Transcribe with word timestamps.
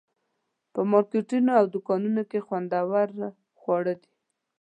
په 0.73 0.81
مارکیټونو 0.91 1.51
او 1.59 1.65
دوکانونو 1.73 2.21
کې 2.29 2.39
خوندور 2.45 3.09
خواړه 3.59 3.93
دي. 4.01 4.11